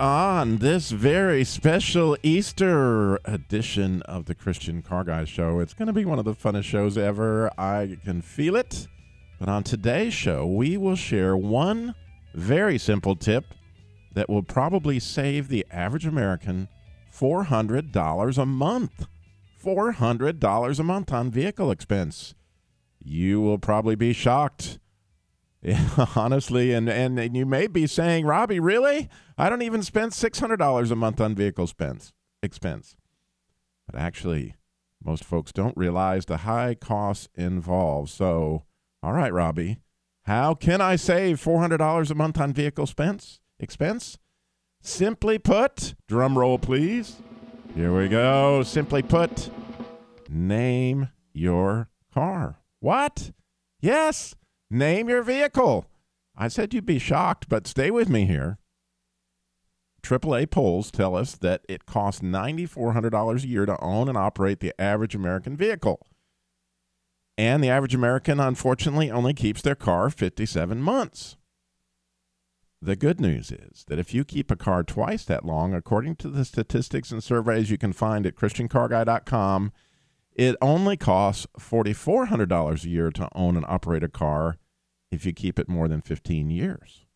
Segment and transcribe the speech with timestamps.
[0.00, 5.92] On this very special Easter edition of the Christian Car Guy Show, it's going to
[5.92, 7.48] be one of the funnest shows ever.
[7.56, 8.88] I can feel it.
[9.38, 11.94] But on today's show, we will share one
[12.34, 13.44] very simple tip
[14.14, 16.66] that will probably save the average American
[17.16, 19.06] $400 a month.
[19.64, 22.34] $400 a month on vehicle expense.
[22.98, 24.80] You will probably be shocked.
[26.16, 29.08] honestly, and, and, and you may be saying, Robbie, really?
[29.38, 32.12] I don't even spend $600 a month on vehicle expense.
[32.42, 32.96] expense.
[33.86, 34.54] But actually,
[35.02, 38.10] most folks don't realize the high costs involved.
[38.10, 38.64] So,
[39.02, 39.78] all right, Robbie,
[40.22, 43.40] how can I save $400 a month on vehicle expense?
[43.58, 44.18] expense?
[44.80, 47.16] Simply put, drum roll, please.
[47.74, 48.62] Here we go.
[48.62, 49.50] Simply put,
[50.28, 52.58] name your car.
[52.80, 53.32] What?
[53.80, 54.34] Yes,
[54.74, 55.86] name your vehicle.
[56.36, 58.58] I said you'd be shocked, but stay with me here.
[60.02, 64.78] AAA polls tell us that it costs $9,400 a year to own and operate the
[64.78, 66.06] average American vehicle.
[67.38, 71.36] And the average American, unfortunately, only keeps their car 57 months.
[72.82, 76.28] The good news is that if you keep a car twice that long, according to
[76.28, 79.72] the statistics and surveys you can find at ChristianCarGuy.com,
[80.34, 84.58] it only costs $4,400 a year to own and operate a car
[85.14, 87.06] if you keep it more than 15 years.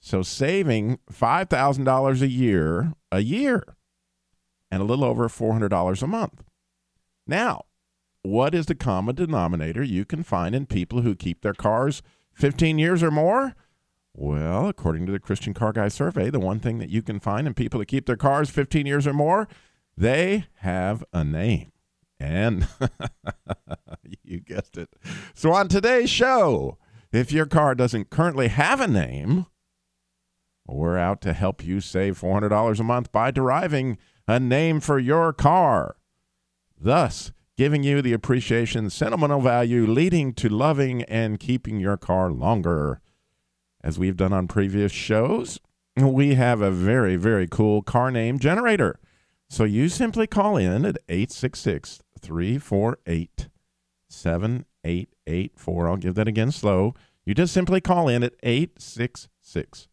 [0.00, 3.64] So saving $5,000 a year, a year,
[4.70, 6.42] and a little over $400 a month.
[7.26, 7.64] Now,
[8.22, 12.02] what is the common denominator you can find in people who keep their cars
[12.34, 13.54] 15 years or more?
[14.14, 17.46] Well, according to the Christian Car Guy survey, the one thing that you can find
[17.46, 19.48] in people that keep their cars 15 years or more,
[19.96, 21.72] they have a name.
[22.18, 22.68] And
[24.22, 24.90] you guessed it.
[25.34, 26.76] So on today's show,
[27.12, 29.46] if your car doesn't currently have a name,
[30.66, 33.98] we're out to help you save $400 a month by deriving
[34.28, 35.96] a name for your car.
[36.80, 43.00] Thus, giving you the appreciation, sentimental value, leading to loving and keeping your car longer.
[43.82, 45.58] As we've done on previous shows,
[45.96, 49.00] we have a very, very cool car name generator.
[49.48, 53.48] So you simply call in at 866 348
[55.26, 55.88] 7884.
[55.88, 56.94] I'll give that again slow.
[57.24, 59.88] You just simply call in at 866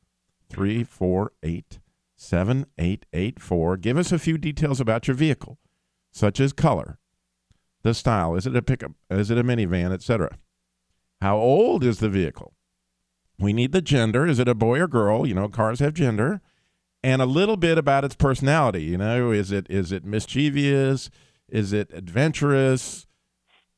[0.50, 1.80] 348
[2.16, 3.78] 7884.
[3.78, 5.60] Give us a few details about your vehicle,
[6.12, 6.98] such as color,
[7.84, 10.38] the style, is it a pickup, is it a minivan, etc.
[11.22, 12.54] How old is the vehicle?
[13.40, 14.26] We need the gender.
[14.26, 15.28] Is it a boy or girl?
[15.28, 16.42] You know, cars have gender.
[17.04, 18.84] And a little bit about its personality.
[18.84, 21.10] You know, is it is it mischievous?
[21.48, 23.07] Is it adventurous?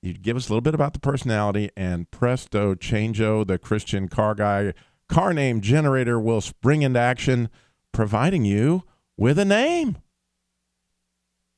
[0.01, 4.33] You give us a little bit about the personality, and presto, changeo, the Christian car
[4.35, 4.73] guy
[5.09, 7.49] car name generator will spring into action,
[7.91, 8.83] providing you
[9.17, 9.97] with a name.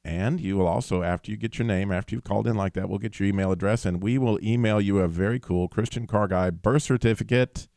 [0.04, 2.90] And you will also, after you get your name, after you've called in like that,
[2.90, 6.28] we'll get your email address and we will email you a very cool Christian Car
[6.28, 7.68] Guy birth certificate.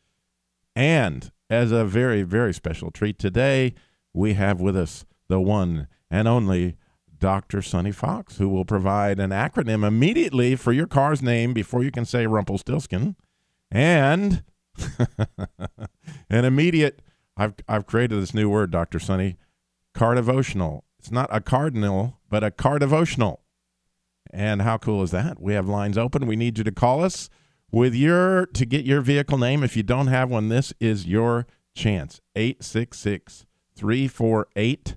[0.74, 3.74] And as a very, very special treat today,
[4.14, 6.76] we have with us the one and only
[7.24, 7.62] Dr.
[7.62, 12.04] Sonny Fox, who will provide an acronym immediately for your car's name before you can
[12.04, 13.16] say Rumpelstiltskin.
[13.70, 14.42] And
[16.28, 17.00] an immediate,
[17.34, 18.98] I've, I've created this new word, Dr.
[18.98, 19.38] Sonny,
[19.94, 20.84] car devotional.
[20.98, 23.40] It's not a cardinal, but a car devotional.
[24.30, 25.40] And how cool is that?
[25.40, 26.26] We have lines open.
[26.26, 27.30] We need you to call us
[27.72, 29.64] with your to get your vehicle name.
[29.64, 32.20] If you don't have one, this is your chance.
[32.36, 34.96] 866 348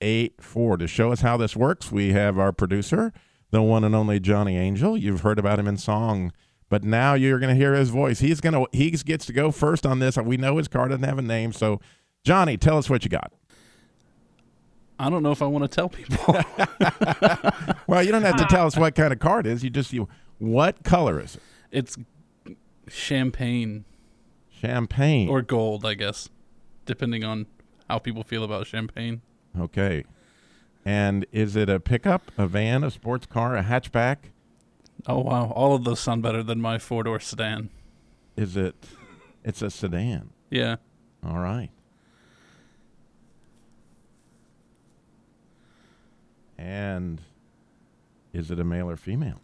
[0.00, 0.76] 7884.
[0.78, 3.12] To show us how this works, we have our producer,
[3.50, 4.96] the one and only Johnny Angel.
[4.96, 6.32] You've heard about him in song,
[6.68, 8.20] but now you're going to hear his voice.
[8.20, 10.16] He's going to he gets to go first on this.
[10.16, 11.80] We know his car doesn't have a name, so
[12.24, 13.32] Johnny, tell us what you got.
[15.00, 16.34] I don't know if I want to tell people.
[17.86, 19.62] well, you don't have to tell us what kind of car it is.
[19.62, 20.08] You just you
[20.38, 21.42] what color is it?
[21.70, 21.98] it's
[22.88, 23.84] champagne
[24.50, 25.28] Champagne.
[25.28, 26.30] or gold, I guess,
[26.86, 27.46] depending on
[27.88, 29.22] how people feel about champagne.
[29.58, 30.04] Okay.
[30.84, 34.30] And is it a pickup, a van, a sports car, a hatchback?
[35.06, 37.70] Oh wow, all of those sound better than my four door sedan.
[38.36, 38.74] Is it
[39.44, 40.30] it's a sedan.
[40.50, 40.76] Yeah.
[41.24, 41.70] All right.
[46.56, 47.20] And
[48.32, 49.40] is it a male or female?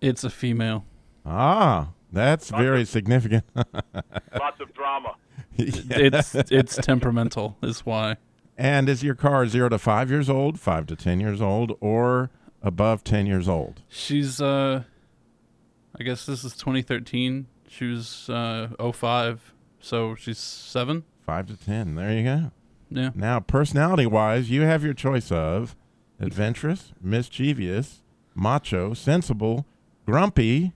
[0.00, 0.84] It's a female.
[1.26, 3.44] Ah, that's very significant.
[3.54, 5.16] Lots of drama.
[5.56, 8.16] It's it's temperamental is why.
[8.56, 12.30] And is your car zero to five years old, five to ten years old, or
[12.62, 13.82] above ten years old?
[13.88, 14.84] She's uh
[15.98, 17.46] I guess this is 2013.
[17.68, 21.04] She was uh 05, so she's 7.
[21.24, 21.94] Five to ten.
[21.94, 22.50] There you go.
[22.90, 23.10] Yeah.
[23.14, 25.74] Now, personality wise, you have your choice of
[26.20, 28.02] adventurous, mischievous,
[28.34, 29.66] macho, sensible,
[30.06, 30.72] grumpy,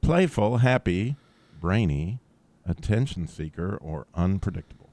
[0.00, 1.16] playful, happy,
[1.60, 2.20] brainy,
[2.66, 4.83] attention seeker, or unpredictable.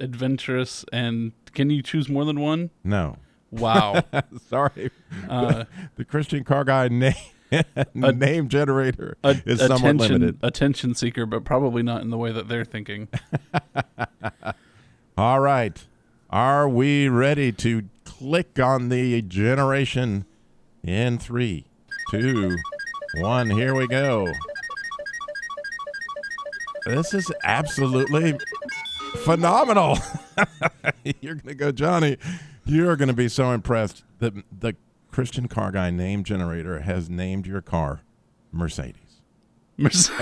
[0.00, 2.70] Adventurous and can you choose more than one?
[2.84, 3.16] No.
[3.50, 4.02] Wow.
[4.48, 4.90] Sorry.
[5.28, 5.64] Uh,
[5.96, 7.14] the Christian car guy name,
[7.76, 10.38] a, name generator a- is somewhat limited.
[10.42, 13.08] attention seeker, but probably not in the way that they're thinking.
[15.16, 15.82] All right.
[16.28, 20.26] Are we ready to click on the generation
[20.82, 21.66] in three,
[22.10, 22.56] two,
[23.18, 23.48] one?
[23.50, 24.26] Here we go.
[26.84, 28.38] This is absolutely
[29.26, 29.98] phenomenal.
[31.20, 32.16] You're going to go, Johnny.
[32.64, 34.74] You're going to be so impressed that the
[35.10, 38.00] Christian car guy name generator has named your car
[38.52, 39.20] Mercedes.
[39.76, 40.10] Merce-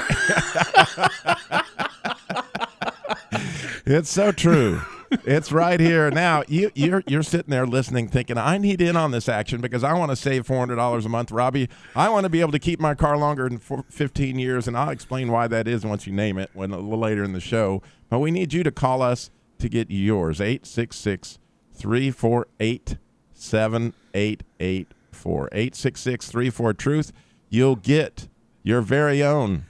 [3.86, 4.80] It's so true.
[5.25, 6.43] It's right here now.
[6.49, 9.93] You you're you're sitting there listening, thinking, I need in on this action because I
[9.94, 11.69] want to save four hundred dollars a month, Robbie.
[11.94, 14.90] I want to be able to keep my car longer than fifteen years, and I'll
[14.90, 17.82] explain why that is once you name it when a little later in the show.
[18.08, 21.38] But we need you to call us to get yours 866
[21.72, 22.99] 348
[23.32, 27.12] 7884 866 34 Truth.
[27.49, 28.28] You'll get
[28.62, 29.64] your very own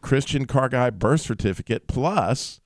[0.00, 2.60] Christian Car Guy birth certificate plus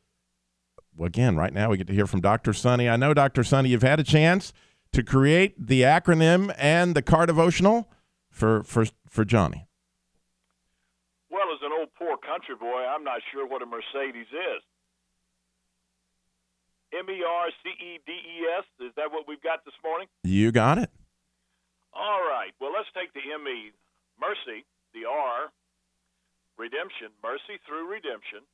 [1.00, 2.52] again, right now we get to hear from Dr.
[2.52, 2.88] Sonny.
[2.88, 3.44] I know, Dr.
[3.44, 4.52] Sonny, you've had a chance
[4.92, 7.90] to create the acronym and the car devotional
[8.30, 9.66] for for for Johnny.
[11.30, 14.62] Well, as an old poor country boy, I'm not sure what a Mercedes is.
[16.94, 18.64] M E R C E D E S.
[18.80, 20.06] Is that what we've got this morning?
[20.22, 20.90] You got it.
[21.92, 22.54] All right.
[22.60, 23.74] Well, let's take the M E,
[24.18, 24.62] mercy,
[24.94, 25.50] the R,
[26.56, 28.46] redemption, mercy through redemption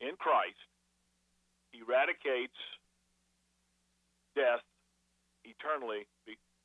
[0.00, 0.69] in Christ
[1.72, 2.56] eradicates
[4.36, 4.60] death
[5.44, 6.06] eternally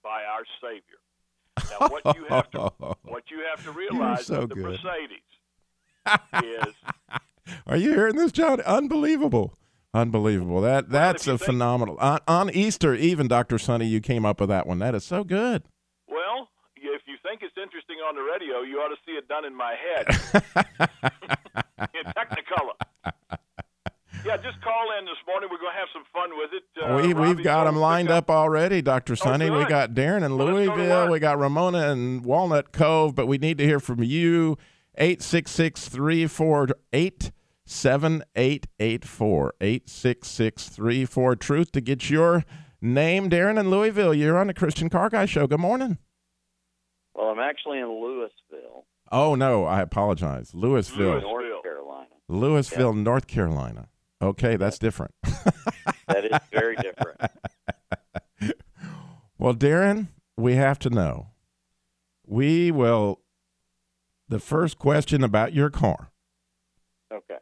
[0.04, 1.00] by our Savior.
[1.80, 2.60] Now, what you have to
[3.04, 4.64] what you have to realize so with the good.
[4.84, 5.20] Mercedes
[6.44, 6.74] is
[7.68, 8.62] Are you hearing this, John?
[8.62, 9.54] Unbelievable.
[9.94, 10.62] Unbelievable.
[10.62, 11.98] That that's a phenomenal.
[12.00, 13.58] On, on Easter, even Dr.
[13.58, 14.80] Sonny, you came up with that one.
[14.80, 15.64] That is so good.
[16.08, 19.46] well, if you think it's interesting on the radio, you ought to see it done
[19.46, 20.06] in my head
[21.94, 22.76] in Technicolor.
[24.26, 25.50] Yeah, just call in this morning.
[25.52, 26.64] We're going to have some fun with it.
[26.82, 29.16] Uh, we Robbie, we've got them lined up already, Dr.
[29.18, 29.50] Sonny.
[29.50, 31.12] we got Darren in Well, let's go Louisville.
[31.12, 34.58] We got Ramona in Walnut Cove, but we need to hear from you.
[34.98, 37.32] 866 348
[37.66, 39.54] 7884.
[39.60, 42.46] 866 34 Truth to get your
[42.82, 43.30] name.
[43.30, 45.48] Darren in Louisville, you're on the Christian Car Guy Show.
[45.48, 45.98] Good morning.
[47.14, 50.54] Well, I'm actually in Louisville, Oh, no, I apologize.
[50.54, 51.12] Louisville.
[51.12, 51.30] Louisville.
[51.30, 52.08] North Carolina.
[52.28, 53.88] Louisville, North Carolina.
[54.22, 55.14] Okay, that's different.
[56.08, 57.20] That is very different.
[59.38, 61.28] Well, Darren, we have to know.
[62.26, 63.20] We will.
[64.30, 66.12] The first question about your car
[67.14, 67.38] Okay.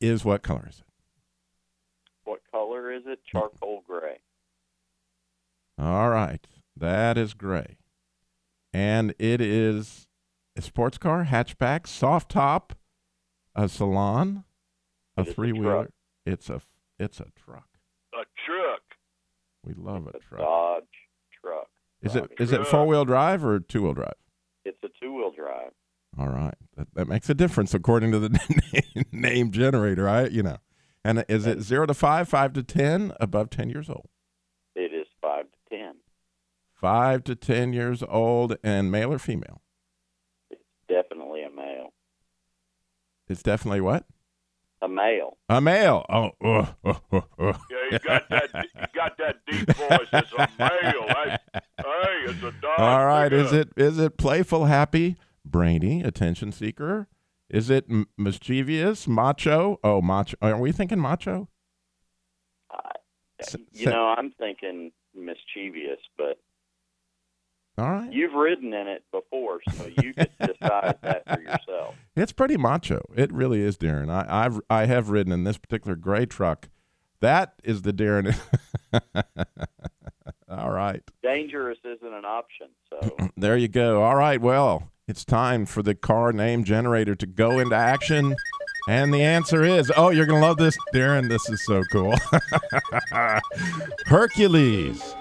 [0.00, 0.84] is what color is it?
[2.24, 3.20] What color is it?
[3.30, 4.20] Charcoal gray.
[5.78, 6.44] All right.
[6.76, 7.76] That is gray.
[8.72, 10.06] And it is
[10.56, 12.72] a sports car, hatchback, soft top,
[13.54, 14.44] a salon,
[15.20, 15.90] a It is a three wheeler.
[16.26, 16.60] It's a
[16.98, 17.68] it's a truck.
[18.14, 18.82] A truck.
[19.64, 20.40] We love a a truck.
[20.40, 20.84] Dodge
[21.40, 21.68] truck.
[22.02, 22.34] Is it Robbie.
[22.38, 24.14] is it four wheel drive or two wheel drive?
[24.64, 25.72] It's a two-wheel drive.
[26.18, 28.38] All right, that, that makes a difference according to the
[29.12, 30.08] name, generator.
[30.08, 30.58] I, you know,
[31.04, 34.08] and is it zero to five, five to ten, above ten years old?
[34.74, 35.94] It is five to ten.
[36.74, 39.62] Five to ten years old, and male or female?
[40.50, 41.92] It's definitely a male.
[43.28, 44.04] It's definitely what?
[44.82, 45.36] A male.
[45.48, 46.06] A male.
[46.08, 47.52] Oh, uh, uh, uh, uh.
[47.70, 48.50] Yeah, you got that.
[48.54, 50.08] You got that deep voice.
[50.12, 51.06] It's a male.
[51.08, 52.78] Hey, hey it's a dog.
[52.78, 53.32] all right.
[53.32, 57.08] Is it is it playful, happy, brainy, attention seeker?
[57.50, 59.78] Is it m- mischievous, macho?
[59.84, 60.36] Oh, macho.
[60.40, 61.48] Are we thinking macho?
[62.70, 62.92] I,
[63.40, 66.38] S- you know, I'm thinking mischievous, but
[67.78, 68.12] All right.
[68.12, 71.94] you've ridden in it before, so you can decide that for yourself.
[72.16, 73.00] It's pretty macho.
[73.16, 74.10] It really is, Darren.
[74.10, 76.68] I, I've I have ridden in this particular gray truck
[77.20, 78.36] That is the Darren.
[80.50, 81.02] All right.
[81.22, 82.66] Dangerous isn't an option.
[82.90, 84.02] So There you go.
[84.02, 84.40] All right.
[84.40, 88.34] Well, it's time for the car name generator to go into action.
[88.88, 91.28] And the answer is oh, you're going to love this, Darren.
[91.28, 92.14] This is so cool.
[94.06, 95.14] Hercules,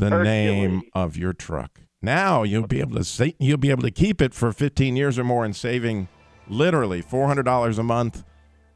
[0.00, 0.26] the Hercules.
[0.26, 1.80] name of your truck.
[2.02, 5.18] Now you'll be able to say, you'll be able to keep it for 15 years
[5.18, 6.08] or more and saving
[6.48, 8.24] literally $400 a month.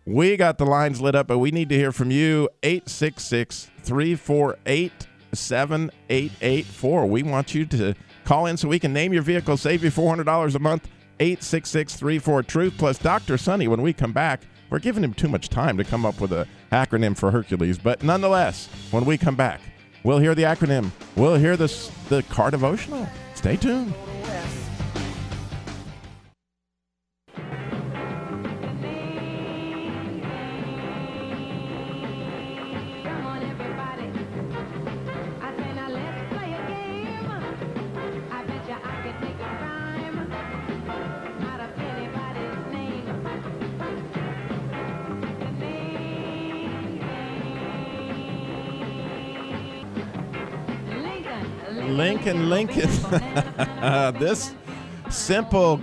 [0.07, 2.49] We got the lines lit up, but we need to hear from you.
[2.63, 4.93] 866 348
[5.33, 7.07] 7884.
[7.07, 10.55] We want you to call in so we can name your vehicle, save you $400
[10.55, 10.89] a month.
[11.21, 13.39] 866 34 Truth plus Dr.
[13.39, 13.69] Sonny.
[13.69, 16.47] When we come back, we're giving him too much time to come up with a
[16.73, 19.61] acronym for Hercules, but nonetheless, when we come back,
[20.05, 20.91] we'll hear the acronym.
[21.17, 23.09] We'll hear this, the car devotional.
[23.35, 23.93] Stay tuned.
[52.55, 52.89] Lincoln.
[54.21, 54.55] This
[55.11, 55.81] simple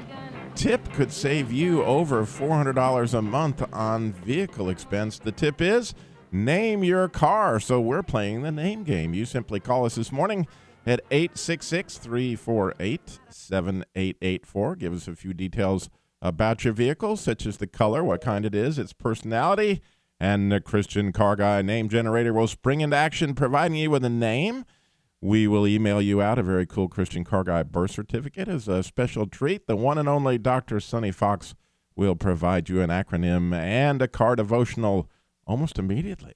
[0.56, 5.20] tip could save you over $400 a month on vehicle expense.
[5.20, 5.94] The tip is
[6.32, 7.60] name your car.
[7.60, 9.14] So we're playing the name game.
[9.14, 10.48] You simply call us this morning
[10.86, 14.76] at 866 348 7884.
[14.78, 15.90] Give us a few details
[16.22, 19.82] about your vehicle, such as the color, what kind it is, its personality,
[20.22, 24.10] and the Christian Car Guy name generator will spring into action, providing you with a
[24.10, 24.64] name.
[25.24, 28.82] We will email you out a very cool Christian Car Guy birth certificate as a
[28.82, 29.68] special treat.
[29.68, 30.80] The one and only Dr.
[30.80, 31.54] Sonny Fox
[31.96, 35.08] will provide you an acronym and a car devotional
[35.46, 36.34] almost immediately.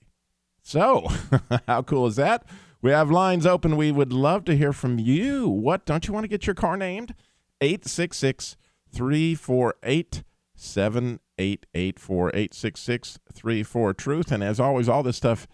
[0.62, 1.08] So,
[1.68, 2.46] how cool is that?
[2.82, 3.76] We have lines open.
[3.76, 5.50] We would love to hear from you.
[5.50, 7.16] What don't you want to get your car named?
[7.62, 8.56] 866
[8.94, 10.24] 348
[10.56, 14.32] 7884 866 34 Truth.
[14.32, 15.48] And as always, all this stuff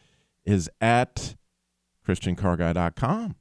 [0.43, 1.35] is at
[2.07, 3.35] ChristianCarGuy.com,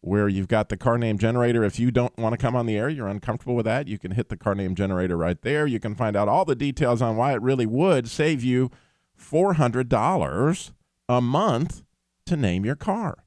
[0.00, 1.64] where you've got the car name generator.
[1.64, 4.12] If you don't want to come on the air, you're uncomfortable with that, you can
[4.12, 5.66] hit the car name generator right there.
[5.66, 8.70] You can find out all the details on why it really would save you
[9.18, 10.72] $400
[11.08, 11.82] a month
[12.26, 13.24] to name your car.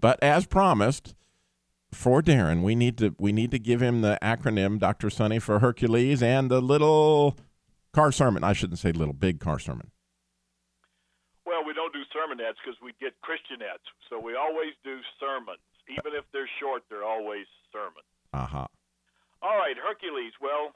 [0.00, 1.14] But as promised,
[1.92, 5.10] for Darren, we need to we need to give him the acronym Dr.
[5.10, 7.36] Sonny for Hercules and the little
[7.92, 8.42] car sermon.
[8.42, 9.90] I shouldn't say little big car sermon.
[11.44, 13.88] Well, we don't do sermonettes because we get Christianettes.
[14.08, 15.64] So we always do sermons.
[15.90, 18.06] Even if they're short, they're always sermons.
[18.32, 18.68] Uh-huh.
[19.42, 20.32] All right, Hercules.
[20.38, 20.70] Well,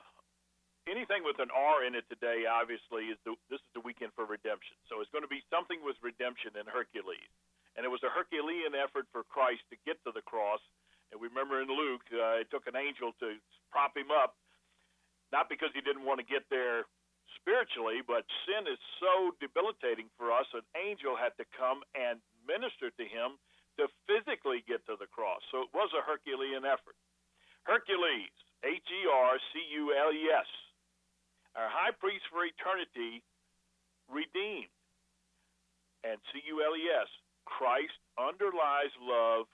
[0.90, 4.26] anything with an R in it today, obviously, is the, this is the weekend for
[4.26, 4.74] redemption.
[4.90, 7.30] So it's going to be something with redemption in Hercules.
[7.78, 10.64] And it was a Herculean effort for Christ to get to the cross.
[11.12, 13.38] And we remember in Luke, uh, it took an angel to
[13.70, 14.34] prop him up,
[15.30, 16.88] not because he didn't want to get there
[17.46, 22.90] spiritually, but sin is so debilitating for us, an angel had to come and minister
[22.90, 23.38] to him
[23.78, 25.38] to physically get to the cross.
[25.54, 26.98] So it was a Herculean effort.
[27.62, 28.34] Hercules,
[28.66, 30.50] H E R C U L E S,
[31.54, 33.22] our high priest for eternity,
[34.10, 34.74] redeemed.
[36.02, 37.10] And C U L E S,
[37.46, 39.46] Christ underlies love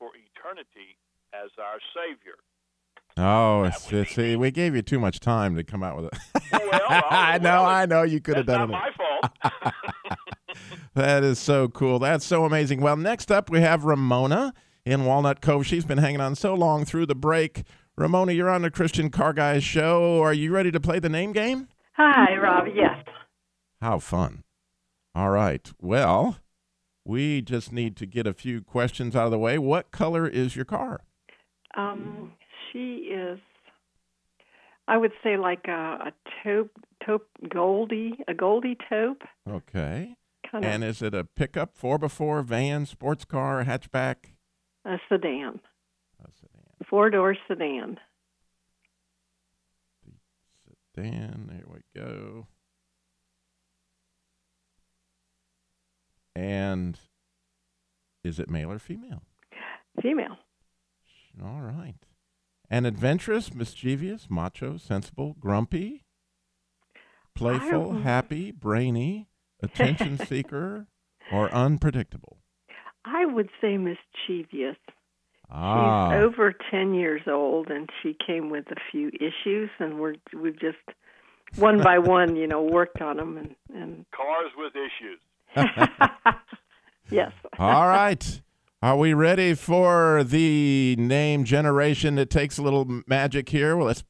[0.00, 0.96] for eternity
[1.36, 2.40] as our Savior.
[3.18, 6.18] Oh, it's, it's, see, we gave you too much time to come out with it.
[6.88, 8.02] Well, I know, well, I know.
[8.02, 8.94] You could have done not it.
[9.42, 9.74] my fault.
[10.94, 11.98] That is so cool.
[11.98, 12.80] That's so amazing.
[12.80, 14.54] Well, next up we have Ramona
[14.86, 15.66] in Walnut Cove.
[15.66, 17.64] She's been hanging on so long through the break.
[17.98, 20.22] Ramona, you're on the Christian Car Guys show.
[20.22, 21.68] Are you ready to play the name game?
[21.96, 22.66] Hi, Rob.
[22.74, 22.96] Yes.
[23.82, 24.42] How fun.
[25.14, 25.70] All right.
[25.82, 26.38] Well,
[27.04, 29.58] we just need to get a few questions out of the way.
[29.58, 31.02] What color is your car?
[31.76, 32.32] Um,
[32.76, 33.38] she is,
[34.86, 36.12] I would say, like a, a
[36.44, 36.70] taupe,
[37.04, 39.22] taupe, goldie, a goldie taupe.
[39.48, 40.14] Okay.
[40.50, 44.16] Kind of And is it a pickup, 4x4, van, sports car, hatchback?
[44.84, 45.58] a sedan,
[46.22, 46.62] A sedan.
[46.88, 47.98] four door sedan.
[50.04, 51.46] The Sedan.
[51.50, 52.46] There we go.
[56.36, 56.98] And
[58.22, 59.22] is it male or female?
[60.00, 60.36] Female.
[61.42, 61.94] All right.
[62.68, 66.04] And adventurous, mischievous, macho, sensible, grumpy,
[67.34, 69.28] playful, happy, brainy,
[69.62, 70.86] attention seeker,
[71.32, 72.38] or unpredictable?
[73.04, 74.76] I would say mischievous.
[75.48, 80.14] Ah, She's over 10 years old and she came with a few issues and we're
[80.34, 80.76] we've just
[81.54, 85.20] one by one, you know, worked on them and and Cars with issues.
[87.10, 87.30] yes.
[87.60, 88.42] All right.
[88.82, 92.18] Are we ready for the name generation?
[92.18, 93.74] It takes a little magic here.
[93.74, 94.04] Well, let's.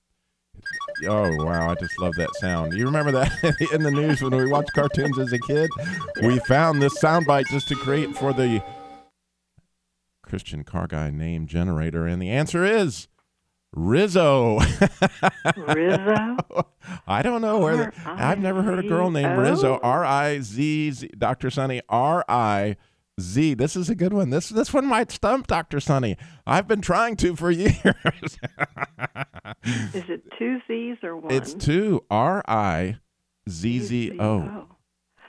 [1.07, 1.71] Oh wow!
[1.71, 2.73] I just love that sound.
[2.73, 3.31] You remember that
[3.73, 5.71] in the news when we watched cartoons as a kid?
[6.23, 8.61] We found this soundbite just to create for the
[10.23, 13.07] Christian car guy name generator, and the answer is
[13.73, 14.59] Rizzo.
[15.69, 16.37] Rizzo.
[17.07, 17.77] I don't know where.
[17.77, 19.79] The, I've never heard a girl named Rizzo.
[19.81, 21.11] R I Z Z.
[21.17, 21.83] Doctor Sonny.
[21.89, 22.77] R I
[23.21, 23.55] Z.
[23.55, 24.31] This is a good one.
[24.31, 26.17] This this one might stump Doctor Sonny.
[26.47, 27.73] I've been trying to for years.
[29.65, 31.33] Is it two Z's or one?
[31.33, 32.99] it's two R I
[33.49, 34.23] Z Z O.
[34.23, 34.67] Oh.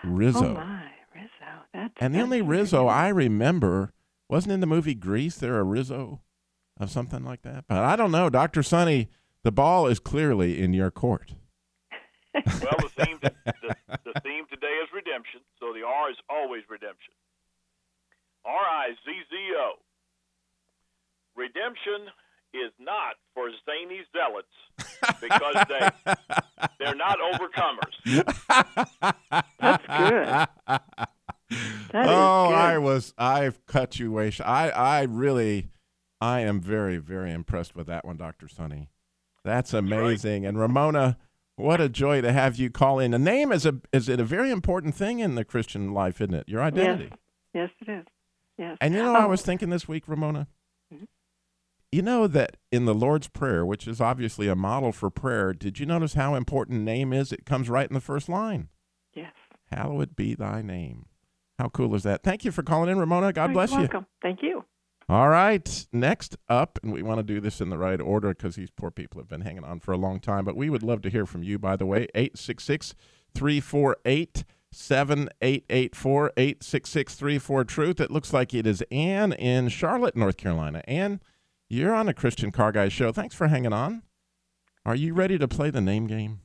[0.03, 0.39] Rizzo.
[0.39, 0.53] Oh Rizzo.
[0.55, 0.83] my,
[1.15, 1.29] Rizzo.
[1.73, 2.89] That's, And the that's only Rizzo good.
[2.89, 3.93] I remember
[4.29, 5.37] wasn't in the movie Grease.
[5.37, 6.21] There a Rizzo
[6.79, 7.65] of something like that.
[7.67, 9.09] But I don't know, Doctor Sonny,
[9.43, 11.33] The ball is clearly in your court.
[12.33, 13.31] Well, the theme the,
[14.03, 17.13] the theme today is redemption, so the R is always redemption.
[18.47, 19.73] R I Z Z O.
[21.35, 22.07] Redemption
[22.53, 24.47] is not for zany zealots
[25.21, 26.13] because they
[26.79, 28.23] they're not overcomers.
[29.59, 30.25] That's good.
[31.91, 32.55] That is oh, good.
[32.55, 33.13] I was.
[33.17, 34.31] I've cut you way.
[34.31, 34.69] Sh- I.
[34.69, 35.69] I really.
[36.19, 38.89] I am very, very impressed with that one, Doctor Sonny.
[39.45, 40.47] That's amazing.
[40.47, 41.17] And Ramona,
[41.55, 43.13] what a joy to have you call in.
[43.13, 46.33] A name is a is it a very important thing in the Christian life, isn't
[46.33, 46.49] it?
[46.49, 47.09] Your identity.
[47.11, 47.19] Yes,
[47.53, 48.05] Yes, it is.
[48.59, 50.47] And you know, I Oh, was thinking this week, Ramona.
[50.93, 51.07] Mhm.
[51.91, 55.79] You know that in the Lord's Prayer, which is obviously a model for prayer, did
[55.79, 57.31] you notice how important name is?
[57.31, 58.69] It comes right in the first line.
[59.13, 59.33] Yes.
[59.71, 61.05] Hallowed be thy name.
[61.59, 62.23] How cool is that?
[62.23, 63.33] Thank you for calling in, Ramona.
[63.33, 63.83] God Oh, bless you're you.
[63.85, 64.05] Welcome.
[64.21, 64.65] Thank you.
[65.09, 65.87] All right.
[65.93, 68.91] Next up, and we want to do this in the right order because these poor
[68.91, 71.25] people have been hanging on for a long time, but we would love to hear
[71.25, 72.07] from you, by the way.
[72.13, 72.93] 866
[73.33, 77.99] 348 7884 866 34 Truth.
[77.99, 80.81] It looks like it is Ann in Charlotte, North Carolina.
[80.87, 81.19] Ann,
[81.69, 83.11] you're on a Christian Car Guy show.
[83.11, 84.03] Thanks for hanging on.
[84.85, 86.41] Are you ready to play the name game?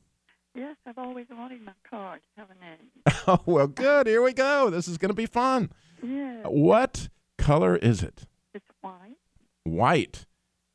[0.55, 2.89] Yes, I've always wanted my car to have a name.
[3.25, 4.05] Oh, well, good.
[4.05, 4.69] Here we go.
[4.69, 5.71] This is going to be fun.
[6.01, 7.07] Yeah, What
[7.37, 8.25] color is it?
[8.53, 9.15] it's white.
[9.63, 10.25] white.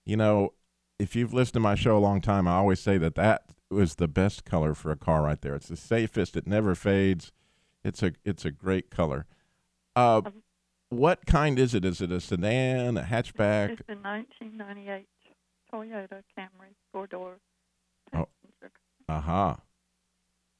[0.06, 0.54] You know,
[0.98, 3.96] if you've listened to my show a long time, I always say that that was
[3.96, 5.54] the best color for a car right there.
[5.54, 6.36] It's the safest.
[6.38, 7.30] It never fades.
[7.84, 9.26] It's a it's a great color.
[9.96, 10.22] Uh,
[10.90, 11.84] what kind is it?
[11.84, 13.70] Is it a sedan, a hatchback?
[13.70, 15.06] It's a 1998
[15.72, 17.38] Toyota Camry four door.
[18.12, 18.28] Oh.
[19.08, 19.60] Aha.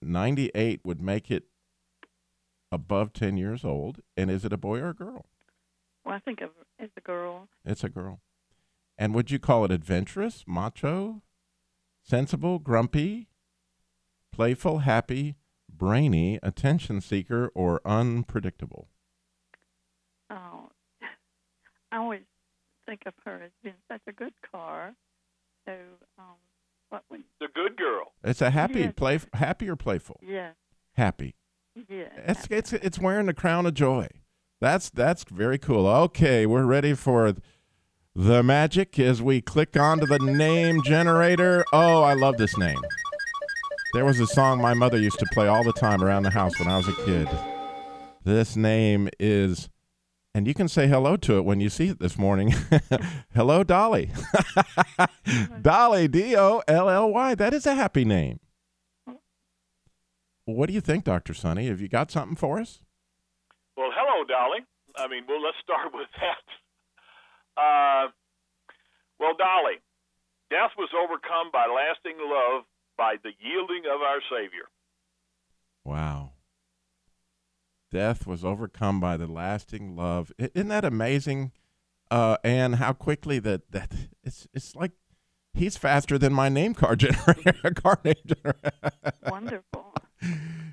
[0.00, 1.44] 98 would make it
[2.70, 4.00] above 10 years old.
[4.16, 5.26] And is it a boy or a girl?
[6.04, 7.48] Well, I think of it's a girl.
[7.64, 8.20] It's a girl.
[8.96, 11.22] And would you call it adventurous, macho,
[12.02, 13.28] sensible, grumpy,
[14.33, 15.37] playful, happy,
[15.79, 18.88] brainy, attention seeker, or unpredictable?
[20.31, 20.71] Oh,
[21.93, 22.23] I always
[22.87, 24.95] think of her as being such a good car.
[25.67, 25.73] So,
[26.19, 26.25] um,
[26.91, 27.23] what would?
[27.41, 28.12] The good girl.
[28.25, 28.93] It's a happy, Yes.
[28.97, 30.21] play, happy or playful?
[30.23, 30.51] Yeah,
[30.95, 31.35] Happy.
[31.88, 32.09] yeah.
[32.27, 34.09] It's it's it's wearing the crown of joy.
[34.61, 35.87] That's that's very cool.
[35.87, 37.35] Okay, we're ready for
[38.17, 41.64] the magic as we click onto the name generator.
[41.73, 42.81] Oh, I love this name.
[43.94, 46.59] There was a song my mother used to play all the time around the house
[46.59, 47.27] when I was a kid.
[48.22, 49.70] This name is
[50.35, 52.55] and you can say hello to it when you see it this morning.
[53.35, 54.11] hello, Dolly.
[55.62, 57.35] Dolly, D O L L Y.
[57.35, 58.40] That is a happy name.
[60.44, 61.33] What do you think, Dr.
[61.33, 61.68] Sonny?
[61.68, 62.83] Have you got something for us?
[63.77, 64.64] Well, hello, Dolly.
[64.96, 66.46] I mean, well, let's start with that.
[67.57, 68.12] Uh,
[69.18, 69.81] well, Dolly,
[70.51, 72.64] death was overcome by lasting love
[72.99, 74.69] by the yielding of our Savior.
[75.85, 76.33] Wow.
[77.91, 80.31] Death was overcome by the lasting love.
[80.39, 81.53] Isn't that amazing?
[82.11, 84.93] Uh, and how quickly that, that it's it's like
[85.55, 87.71] he's faster than my name card generator.
[87.75, 88.73] car name generator.
[89.27, 89.95] Wonderful.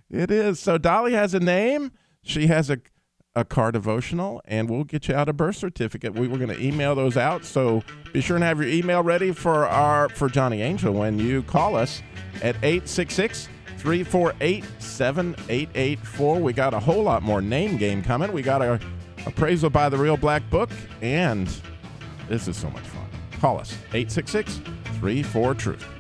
[0.10, 0.60] It is.
[0.60, 1.92] So Dolly has a name.
[2.24, 2.80] She has a
[3.36, 6.14] a car devotional, and we'll get you out a birth certificate.
[6.14, 9.32] We were going to email those out, so be sure and have your email ready
[9.32, 12.02] for our for Johnny Angel when you call us
[12.42, 16.40] at 866 348 7884.
[16.40, 18.32] We got a whole lot more name game coming.
[18.32, 18.80] We got our
[19.26, 20.70] appraisal by the Real Black Book,
[21.02, 21.48] and
[22.30, 23.08] this is so much fun.
[23.40, 24.62] Call us 866
[25.02, 25.95] 34 Truth.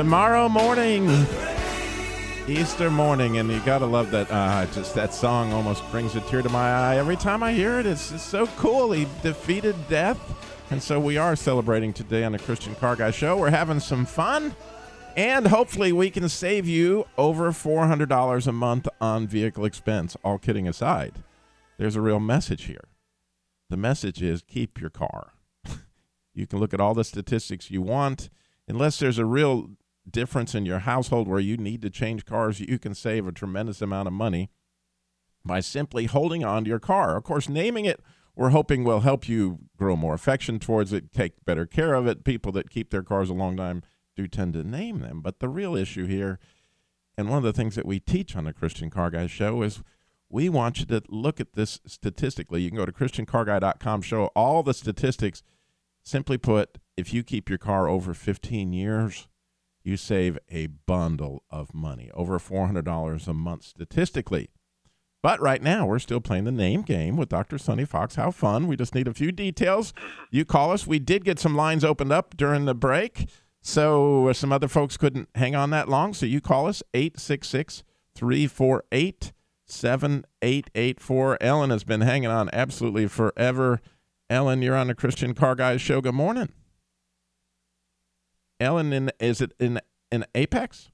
[0.00, 1.06] Tomorrow morning,
[2.48, 4.30] Easter morning, and you gotta love that.
[4.30, 7.78] Uh, just that song almost brings a tear to my eye every time I hear
[7.78, 7.84] it.
[7.84, 8.92] It's, it's so cool.
[8.92, 10.18] He defeated death,
[10.70, 13.36] and so we are celebrating today on the Christian Car Guy Show.
[13.36, 14.56] We're having some fun,
[15.18, 20.16] and hopefully we can save you over four hundred dollars a month on vehicle expense.
[20.24, 21.16] All kidding aside,
[21.76, 22.88] there's a real message here.
[23.68, 25.34] The message is keep your car.
[26.32, 28.30] you can look at all the statistics you want
[28.66, 29.68] unless there's a real
[30.08, 33.82] difference in your household where you need to change cars, you can save a tremendous
[33.82, 34.50] amount of money
[35.44, 37.16] by simply holding on to your car.
[37.16, 38.00] Of course, naming it,
[38.34, 42.24] we're hoping will help you grow more affection towards it, take better care of it.
[42.24, 43.82] People that keep their cars a long time
[44.16, 45.20] do tend to name them.
[45.20, 46.38] But the real issue here,
[47.16, 49.82] and one of the things that we teach on the Christian Car Guy show is
[50.28, 52.62] we want you to look at this statistically.
[52.62, 55.42] You can go to christiancarguy.com, show all the statistics.
[56.02, 59.28] Simply put, if you keep your car over 15 years,
[59.82, 64.50] you save a bundle of money, over $400 a month statistically.
[65.22, 67.58] But right now, we're still playing the name game with Dr.
[67.58, 68.14] Sonny Fox.
[68.14, 68.66] How fun.
[68.66, 69.92] We just need a few details.
[70.30, 70.86] You call us.
[70.86, 73.28] We did get some lines opened up during the break,
[73.60, 76.14] so uh, some other folks couldn't hang on that long.
[76.14, 77.82] So you call us 866
[78.14, 79.32] 348
[79.66, 81.38] 7884.
[81.40, 83.80] Ellen has been hanging on absolutely forever.
[84.28, 86.00] Ellen, you're on the Christian Car Guys show.
[86.00, 86.50] Good morning.
[88.60, 89.80] Ellen, in, is it in
[90.12, 90.90] in Apex?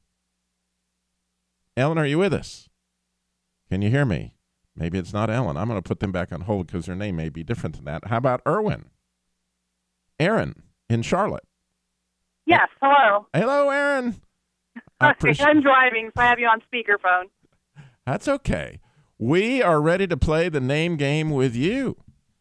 [1.76, 2.68] Ellen, are you with us?
[3.70, 4.34] Can you hear me?
[4.76, 5.56] Maybe it's not Ellen.
[5.56, 7.84] I'm going to put them back on hold because their name may be different than
[7.86, 8.06] that.
[8.06, 8.86] How about Erwin?
[10.20, 11.44] Aaron in Charlotte.
[12.46, 13.26] Yes, hello.
[13.34, 14.16] Hello, Aaron.
[15.00, 17.24] I I'm driving, so I have you on speakerphone.
[18.06, 18.80] That's okay.
[19.18, 21.96] We are ready to play the name game with you.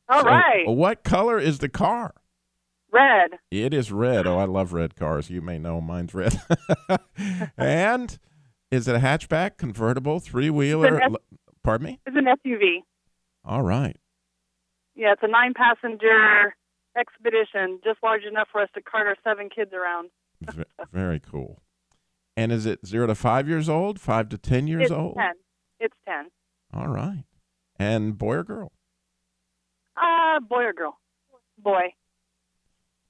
[0.10, 0.68] All So, right.
[0.68, 2.14] What color is the car?
[2.95, 3.39] Red.
[3.51, 4.25] It is red.
[4.25, 5.29] Oh, I love red cars.
[5.29, 6.39] You may know mine's red.
[7.58, 8.17] and
[8.71, 10.99] is it a hatchback, convertible, three wheeler?
[10.99, 11.17] An
[11.62, 11.99] Pardon me?
[12.05, 12.84] It's an SUV.
[13.43, 13.97] All right.
[14.95, 16.55] Yeah, it's a nine passenger
[16.97, 20.10] expedition, just large enough for us to cart our seven kids around.
[20.41, 21.62] V- very cool.
[22.38, 25.15] And is it zero to five years old, five to 10 years it's old?
[25.17, 25.25] 10.
[25.81, 26.29] It's 10.
[26.73, 27.25] All right.
[27.77, 28.71] And boy or girl?
[29.97, 30.97] Uh, boy or girl?
[31.58, 31.93] Boy.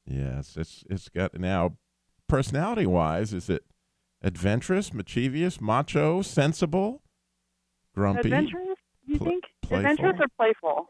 [0.07, 1.77] Yes, it's it's got now
[2.27, 3.63] personality wise, is it
[4.21, 7.01] adventurous, mischievous, macho, sensible,
[7.93, 8.29] grumpy?
[8.31, 9.43] Adventurous, you Pl- think?
[9.61, 9.89] playful?
[9.91, 10.89] Adventurous or playful?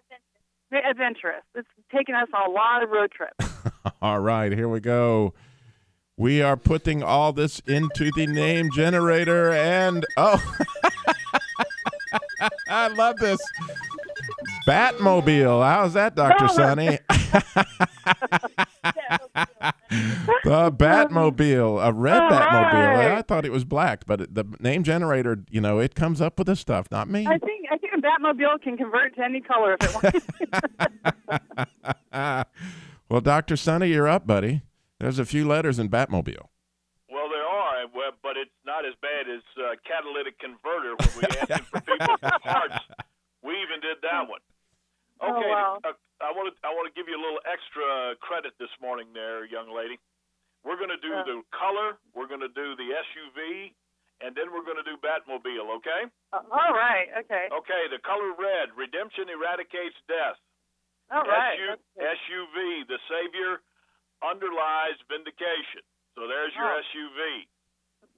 [0.71, 1.43] Ve- Adventurous.
[1.55, 3.53] It's taken us on a lot of road trips.
[4.01, 5.33] All right, here we go.
[6.17, 10.41] We are putting all this into the name generator and oh
[12.69, 13.39] I love this.
[14.67, 15.61] Batmobile.
[15.63, 16.47] How's that, Dr.
[16.47, 16.99] Sonny?
[20.43, 22.73] the Batmobile, a red All Batmobile.
[22.97, 23.11] right.
[23.17, 26.47] I thought it was black, but the name generator, you know, it comes up with
[26.47, 27.25] the stuff, not me.
[27.27, 30.25] I think I think a Batmobile can convert to any color if it
[32.13, 32.47] wants.
[33.09, 33.55] well, Dr.
[33.57, 34.61] Sonny, you're up, buddy.
[34.99, 36.47] There's a few letters in Batmobile.
[37.09, 37.85] Well, there are,
[38.23, 42.19] but it's not as bad as uh, catalytic converter when we asked it for people's
[42.43, 42.75] parts.
[43.43, 44.39] We even did that one.
[45.21, 45.79] Oh, Okay, wow.
[45.83, 45.91] uh,
[46.23, 49.43] I want to I want to give you a little extra credit this morning, there,
[49.45, 49.99] young lady.
[50.63, 51.23] We're going to do Uh.
[51.27, 53.73] the color, we're going to do the SUV,
[54.23, 55.69] and then we're going to do Batmobile.
[55.83, 56.01] Okay?
[56.33, 57.11] Uh, All right.
[57.25, 57.49] Okay.
[57.51, 57.83] Okay.
[57.91, 60.39] The color red, redemption eradicates death.
[61.11, 61.59] All right.
[61.59, 63.61] SU, SUV, the Savior
[64.25, 65.83] underlies vindication.
[66.15, 66.81] So there's your Oh.
[66.81, 67.45] SUV.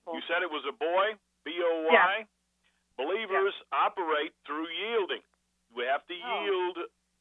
[0.06, 0.16] Cool.
[0.16, 1.92] You said it was a boy, B O Y.
[1.92, 2.24] Yeah.
[2.96, 5.22] Believers operate through yielding.
[5.76, 6.44] We have to Oh.
[6.46, 6.78] yield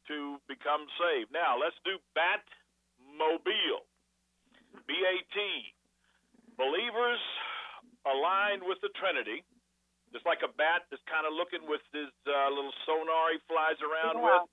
[0.09, 1.31] to become saved.
[1.33, 3.85] Now, let's do Batmobile.
[4.87, 5.37] B A T.
[6.57, 7.21] Believers
[8.05, 9.45] aligned with the Trinity,
[10.13, 13.77] just like a bat that's kind of looking with his uh, little sonar he flies
[13.83, 14.41] around Yeah.
[14.41, 14.49] with.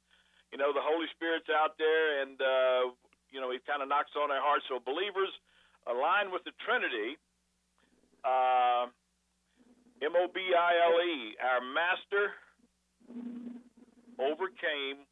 [0.51, 2.83] You know, the Holy Spirit's out there, and uh,
[3.33, 4.65] you know he kind of knocks on our hearts.
[4.69, 5.31] So believers
[5.89, 7.17] aligned with the Trinity.
[8.23, 8.87] Uh,
[10.01, 12.35] M O B I L E, our Master
[14.19, 15.07] overcame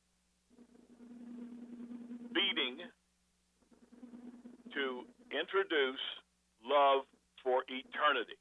[2.34, 2.78] beating
[4.74, 6.00] to introduce
[6.66, 7.04] love
[7.44, 8.38] for eternity.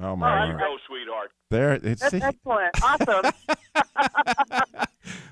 [0.00, 1.30] Oh my There you go, sweetheart.
[1.50, 2.70] There it's That's see, excellent.
[2.82, 3.32] Awesome.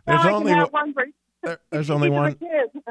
[0.07, 1.07] there's Now only can one, one for
[1.43, 2.37] there- there's only one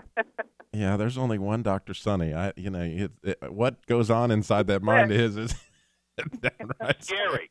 [0.74, 1.94] yeah, there's only one Dr.
[1.94, 2.34] Sonny.
[2.34, 5.56] I you know, it, it, what goes on inside that mind is is
[6.42, 7.50] downright Scary.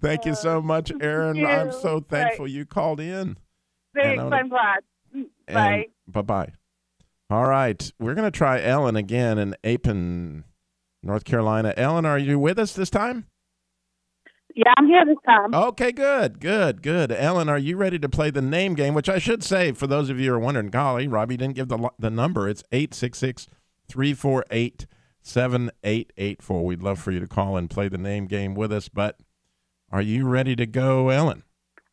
[0.00, 1.44] Thank you so uh, much, Aaron.
[1.44, 1.72] I'm you.
[1.72, 2.08] so Right.
[2.08, 3.36] thankful you called in.
[3.94, 4.22] Thanks.
[4.22, 4.80] I'm glad.
[5.54, 5.86] Bye.
[6.06, 6.52] bye bye.
[7.30, 10.44] All right, we're gonna try Ellen again in Apen,
[11.02, 11.72] North Carolina.
[11.76, 13.26] Ellen, are you with us this time?
[14.54, 15.54] Yeah, I'm here this time.
[15.54, 17.10] Okay, good, good, good.
[17.10, 18.92] Ellen, are you ready to play the name game?
[18.92, 21.68] Which I should say, for those of you who are wondering, golly, Robbie didn't give
[21.68, 22.48] the the number.
[22.48, 23.48] It's 866
[23.88, 24.86] 348
[25.22, 26.64] 7884.
[26.64, 28.88] We'd love for you to call and play the name game with us.
[28.88, 29.18] But
[29.90, 31.44] are you ready to go, Ellen?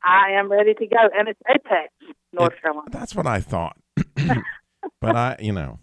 [0.03, 1.91] I am ready to go, and it's Apex,
[2.33, 2.87] North It- Carolina.
[2.91, 3.77] That's what I thought.
[5.01, 5.79] but I, you know,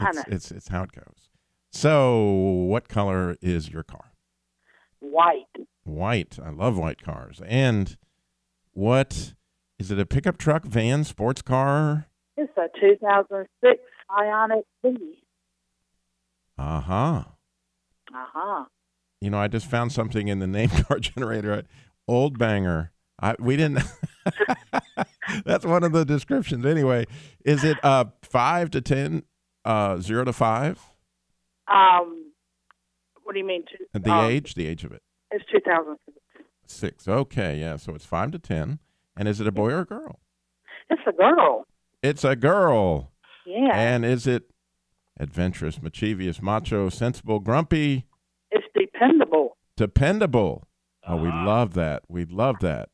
[0.00, 0.22] it's, know.
[0.28, 1.30] it's it's how it goes.
[1.72, 2.20] So,
[2.68, 4.12] what color is your car?
[5.00, 5.44] White.
[5.84, 6.38] White.
[6.42, 7.40] I love white cars.
[7.46, 7.96] And
[8.72, 9.34] what
[9.78, 9.98] is it?
[9.98, 12.06] A pickup truck, van, sports car?
[12.36, 13.80] It's a 2006
[14.18, 15.22] Ionic B.
[16.56, 17.24] Uh huh.
[18.12, 18.64] Uh huh.
[19.20, 21.64] You know, I just found something in the name card generator.
[22.06, 22.92] Old banger.
[23.20, 23.82] I we didn't.
[25.44, 26.64] That's one of the descriptions.
[26.64, 27.06] Anyway,
[27.44, 29.22] is it uh five to ten,
[29.64, 30.80] uh zero to five?
[31.70, 32.32] Um,
[33.24, 33.64] what do you mean?
[33.70, 35.02] Two, The um, age, the age of it.
[35.30, 36.16] It's 2006.
[36.66, 37.06] Six.
[37.08, 37.76] Okay, yeah.
[37.76, 38.78] So it's five to ten.
[39.16, 40.20] And is it a boy or a girl?
[40.88, 41.66] It's a girl.
[42.02, 43.12] It's a girl.
[43.44, 43.70] Yeah.
[43.74, 44.44] And is it
[45.18, 48.06] adventurous, mischievous, macho, sensible, grumpy,
[48.50, 49.56] it's dependable.
[49.76, 50.68] dependable?
[51.06, 52.04] Oh, we love that.
[52.08, 52.90] We love that.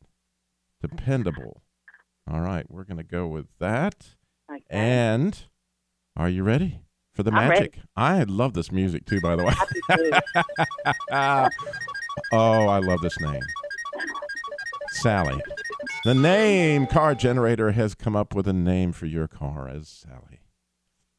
[0.81, 1.61] Dependable.
[2.29, 4.15] All right, we're going to go with that.
[4.51, 4.63] Okay.
[4.69, 5.45] And
[6.15, 6.79] are you ready
[7.13, 7.61] for the I'm ready.
[7.61, 7.79] magic?
[7.95, 9.53] I love this music too, by the way.
[9.89, 11.49] I do too.
[12.31, 13.41] oh, I love this name.
[14.89, 15.41] Sally.
[16.03, 20.39] The name car generator has come up with a name for your car as Sally.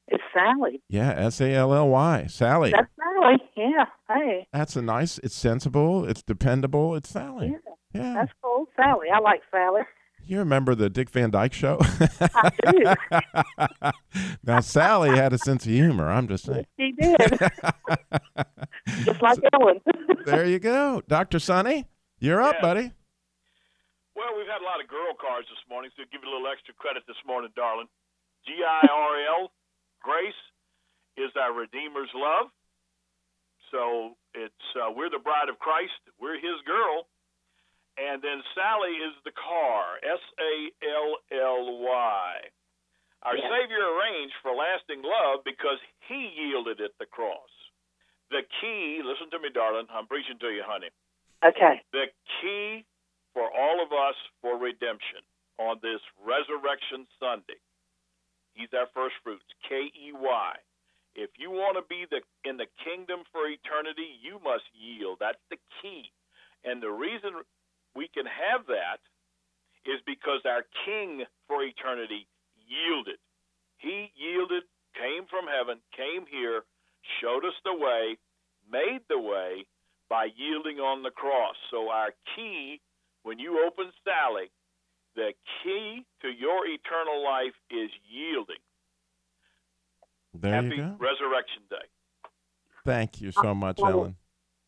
[0.09, 0.83] it's Sally.
[0.89, 2.27] Yeah, S A L L Y.
[2.29, 2.71] Sally.
[2.71, 3.37] That's Sally.
[3.57, 3.87] Yeah.
[4.09, 4.47] Hey.
[4.53, 7.49] That's a nice, it's sensible, it's dependable, it's Sally.
[7.49, 7.73] Yeah.
[7.97, 8.15] Yeah.
[8.15, 8.67] That's cool.
[8.77, 9.09] Sally.
[9.15, 9.83] I like Sally.
[10.27, 11.79] You remember the Dick Van Dyke show?
[12.21, 13.93] I do.
[14.43, 16.11] now, Sally had a sense of humor.
[16.11, 16.67] I'm just saying.
[16.79, 17.17] She did.
[19.05, 19.81] Just like Ellen.
[20.27, 21.03] there you go.
[21.07, 21.39] Dr.
[21.39, 21.87] Sonny,
[22.19, 22.63] you're up, Yeah.
[22.63, 22.93] buddy.
[24.17, 26.49] Well, we've had a lot of girl cards this morning, so give you a little
[26.51, 27.87] extra credit this morning, darling.
[28.47, 29.13] G I R
[29.45, 29.53] L,
[30.03, 30.41] Grace,
[31.17, 32.51] is our Redeemer's love.
[33.71, 35.99] So it's uh, we're the bride of Christ.
[36.19, 37.07] We're His girl.
[37.99, 39.99] And then Sally is the car.
[40.05, 40.55] S A
[40.85, 42.33] L L Y.
[43.25, 43.49] Our Yeah.
[43.51, 45.79] Savior arranged for lasting love because
[46.09, 47.51] He yielded at the cross.
[48.31, 49.87] The key, listen to me, darling.
[49.91, 50.89] I'm preaching to you, honey
[51.45, 51.83] okay.
[51.93, 52.07] the
[52.43, 52.85] key
[53.35, 55.23] for all of us for redemption
[55.61, 57.61] on this Resurrection Sunday.
[58.55, 60.53] He's our first fruits, K E Y.
[61.17, 65.19] If you want to be the in the kingdom for eternity, you must yield.
[65.21, 66.13] That's the key.
[66.65, 67.43] And the reason
[67.97, 69.01] we can have that
[69.87, 72.29] is because our king for eternity
[72.69, 73.19] yielded.
[73.79, 76.63] He yielded, came from heaven, came here,
[77.21, 78.19] showed us the way,
[78.71, 79.67] made the way,
[80.11, 81.57] by yielding on the cross.
[81.71, 82.81] So our key,
[83.23, 84.51] when you open Sally,
[85.15, 85.33] the
[85.63, 88.63] key to your eternal life is yielding.
[90.35, 90.97] There Happy you go.
[90.99, 91.87] Resurrection Day.
[92.85, 94.17] Thank you so much, Oh, Ellen.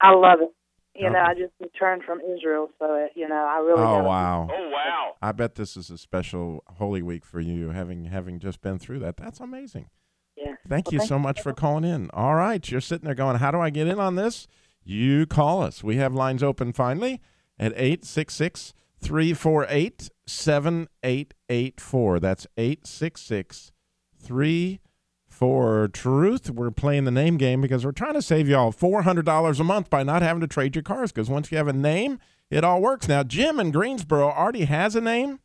[0.00, 0.52] I love it.
[0.98, 3.80] You know, I just returned from Israel, so uh, you know, I really.
[3.80, 4.48] Oh, gotta- wow.
[4.52, 5.14] Oh wow!
[5.22, 8.98] I bet this is a special Holy Week for you, having having just been through
[9.00, 9.16] that.
[9.16, 9.90] That's amazing.
[10.36, 10.54] Yeah.
[10.68, 12.10] Thank Well, you thank so you much so for calling in.
[12.12, 14.46] All right, you're sitting there going, "How do I get in on this?"
[14.84, 15.84] You call us.
[15.84, 17.20] We have lines open finally
[17.58, 22.20] at 866 348 7884.
[22.20, 23.72] That's 866
[25.38, 26.50] 34 Truth.
[26.50, 30.02] We're playing the name game because we're trying to save y'all $400 a month by
[30.02, 32.18] not having to trade your cars because once you have a name,
[32.50, 33.08] it all works.
[33.08, 35.40] Now, Jim in Greensboro already has a name.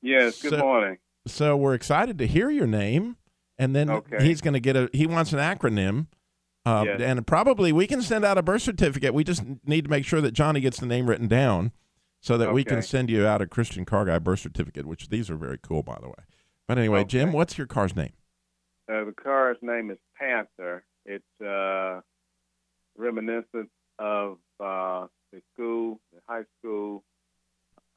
[0.00, 0.98] Yes, good So- morning.
[1.26, 3.16] So we're excited to hear your name,
[3.58, 4.24] and then Okay.
[4.24, 4.88] he's going to get a.
[4.94, 6.06] He wants an acronym,
[6.64, 7.00] uh, Yes.
[7.02, 9.12] and probably we can send out a birth certificate.
[9.12, 11.72] We just need to make sure that Johnny gets the name written down,
[12.22, 14.86] so that we can send you out a Christian car guy birth certificate.
[14.86, 16.24] Which these are very cool, by the way.
[16.66, 18.12] But anyway, Jim, what's your car's name?
[18.90, 20.82] Uh, the car's name is Panther.
[21.04, 22.00] It's uh,
[22.96, 27.04] reminiscent of uh, the school, the high school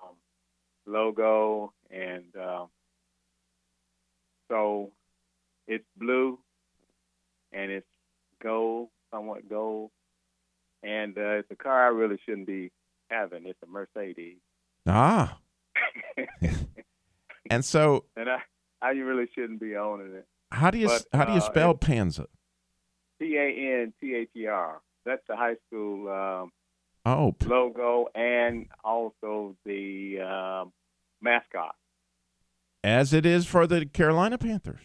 [0.04, 0.16] um,
[0.86, 2.66] logo, and uh,
[4.50, 4.92] so
[5.68, 6.40] it's blue
[7.54, 7.88] and it's
[8.44, 9.92] gold, somewhat gold,
[10.84, 12.72] and uh, it's a car I really shouldn't be
[13.10, 13.46] having.
[13.46, 14.40] It's a Mercedes,
[14.88, 15.38] Ah,
[17.50, 18.40] and so and I
[18.82, 20.28] I really shouldn't be owning it.
[20.52, 22.28] How do you But, how do you uh, spell it- Panza?
[23.20, 24.82] P A N T H E R.
[25.06, 26.52] That's the high school um,
[27.06, 30.72] Oh, logo and also the um,
[31.22, 31.76] mascot.
[32.84, 34.82] as it is for the Carolina Panthers.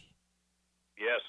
[0.98, 1.20] Yes.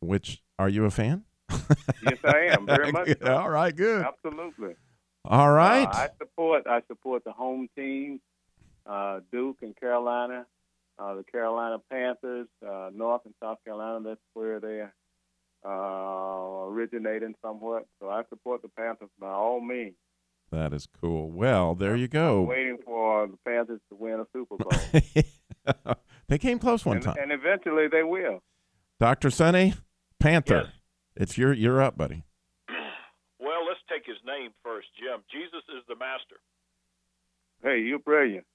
[0.00, 1.24] Which are you a fan?
[1.50, 3.08] yes, I am very much.
[3.22, 3.34] So.
[3.34, 4.04] All right, good.
[4.04, 4.74] Absolutely.
[5.24, 5.86] All right.
[5.88, 6.66] Uh, I support.
[6.66, 8.20] I support the home team,
[8.86, 10.46] uh, Duke and Carolina,
[10.98, 14.00] uh, the Carolina Panthers, uh, North and South Carolina.
[14.04, 14.82] That's where they
[15.64, 17.86] uh, originating somewhat.
[18.00, 19.94] So I support the Panthers by all means.
[20.50, 21.30] That is cool.
[21.30, 22.42] Well, there you go.
[22.42, 25.94] Waiting for the Panthers to win a Super Bowl,
[26.28, 27.16] they came close one and, time.
[27.20, 28.42] and eventually they will.
[28.98, 29.30] Dr.
[29.30, 29.74] Sonny,
[30.18, 30.72] Panther.
[31.14, 32.24] It's your you're up, buddy.
[33.40, 35.22] Well, let's take his name first, Jim.
[35.30, 36.40] Jesus is the master.
[37.62, 38.46] Hey, you're brilliant.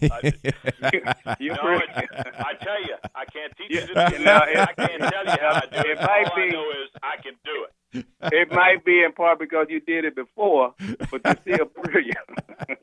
[1.40, 1.90] you're no, brilliant.
[1.96, 4.26] it, I tell you, I can't teach you to do it.
[4.26, 5.98] I can't tell you how to do it.
[5.98, 8.06] it might All I be- know is I can do it.
[8.32, 10.74] it might be in part because you did it before,
[11.10, 12.28] but you're still brilliant.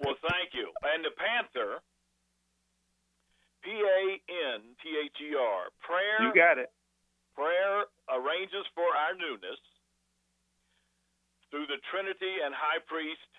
[0.03, 0.67] Well, thank you.
[0.83, 1.79] And the Panther,
[3.63, 4.01] P A
[4.55, 6.27] N T H E R, prayer.
[6.27, 6.71] you got it.
[7.35, 9.59] Prayer arranges for our newness
[11.51, 13.31] through the Trinity and High Priest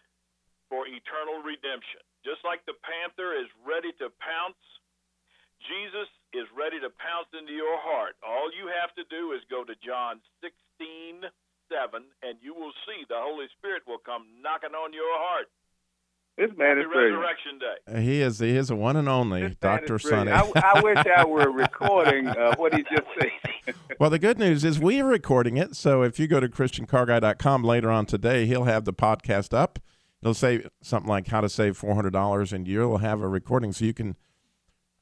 [0.73, 2.01] for eternal redemption.
[2.25, 4.59] Just like the panther is ready to pounce,
[5.67, 8.15] Jesus is ready to pounce into your heart.
[8.27, 11.25] All you have to do is go to John 16,
[11.71, 15.49] 7, and you will see the Holy Spirit will come knocking on your heart.
[16.37, 17.19] This man Happy is brilliant.
[17.19, 17.77] Resurrection Day.
[17.91, 19.97] Uh, He is he is a one and only Man Dr.
[19.97, 20.31] is Sonny.
[20.31, 23.75] I, I wish I were recording uh, what he just said.
[23.99, 25.75] well, the good news is we are recording it.
[25.75, 29.81] So if you go to christiancarguy.com later on today, he'll have the podcast up.
[30.23, 33.73] It'll say something like how to save four hundred dollars, and you'll have a recording,
[33.73, 34.17] so you can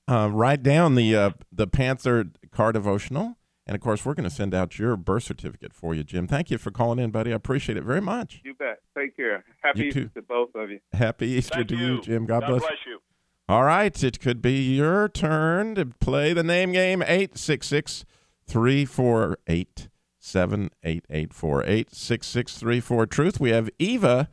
[0.08, 3.36] uh, write down the uh, the Panther car devotional.
[3.68, 6.28] And of course, we're going to send out your birth certificate for you, Jim.
[6.28, 7.32] Thank you for calling in, buddy.
[7.32, 8.40] I appreciate it very much.
[8.44, 8.78] You bet.
[8.96, 9.42] Take care.
[9.60, 10.10] Happy You Easter too.
[10.14, 10.78] to both of you.
[10.92, 12.00] Happy Easter Thank to you, you.
[12.00, 12.26] Jim.
[12.26, 12.60] God, God bless.
[12.60, 13.00] bless you.
[13.48, 18.04] All right, it could be your turn to play the name game 866
[18.46, 21.62] 348 7884.
[21.64, 23.40] 866 34 Truth.
[23.40, 24.28] We have Eva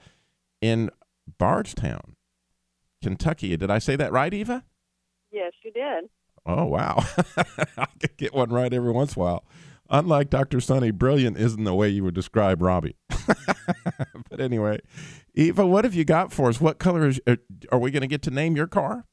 [0.64, 0.90] in
[1.38, 2.16] Bardstown,
[3.04, 3.56] Kentucky.
[3.58, 4.64] Did I say that right, Eva?
[5.30, 6.06] Yes, you did.
[6.46, 7.04] Oh, wow.
[7.78, 9.46] I could get one right every once in a while.
[9.90, 10.62] Unlike Dr.
[10.62, 12.96] Sonny, brilliant isn't the way you would describe Robbie.
[14.30, 14.80] but anyway,
[15.36, 16.62] Eva, what have you got for us?
[16.62, 17.38] What color is, are,
[17.74, 19.06] are we going to get to name your car?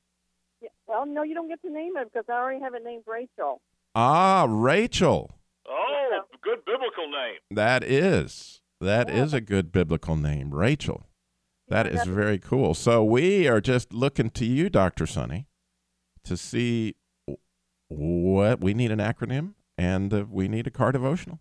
[0.62, 0.68] Yeah.
[0.86, 3.60] Well, no, you don't get to name it because I already have it named Rachel.
[3.96, 5.32] Ah, Rachel.
[5.68, 7.38] Oh, good biblical name.
[7.50, 8.60] That is.
[8.80, 11.09] that is a good biblical name, Rachel.
[11.70, 12.74] That is very cool.
[12.74, 15.06] So we are just looking to you, Dr.
[15.06, 15.46] Sonny,
[16.24, 16.96] to see
[17.86, 21.38] what we need an acronym and uh, we need a car devotional.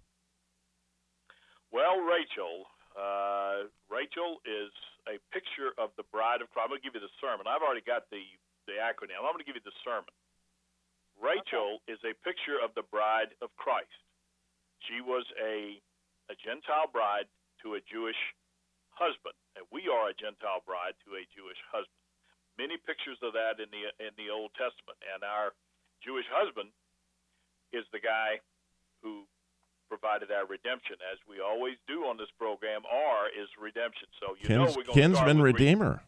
[1.73, 4.69] Well, Rachel, uh, Rachel is
[5.09, 6.69] a picture of the bride of Christ.
[6.69, 7.49] I'm going to give you the sermon.
[7.49, 8.21] I've already got the,
[8.69, 9.17] the acronym.
[9.25, 10.13] I'm going to give you the sermon.
[11.17, 13.97] Rachel is a picture of the bride of Christ.
[14.85, 15.81] She was a,
[16.29, 17.25] a Gentile bride
[17.65, 18.17] to a Jewish
[18.99, 21.95] husband, and we are a Gentile bride to a Jewish husband.
[22.57, 25.55] Many pictures of that in the in the Old Testament, and our
[26.03, 26.69] Jewish husband
[27.71, 28.43] is the guy
[29.01, 29.23] who
[29.87, 32.85] provided our redemption, as we always do on this program.
[32.85, 34.11] R is redemption.
[34.21, 36.03] So you know we're going to start kinsman with re- redeemer.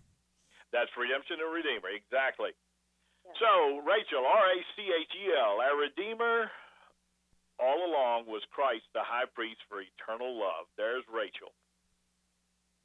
[0.71, 2.51] That's redemption and redeemer, exactly.
[3.39, 6.51] So Rachel, R A C H E L, our redeemer,
[7.59, 10.67] all along was Christ, the high priest for eternal love.
[10.77, 11.53] There's Rachel.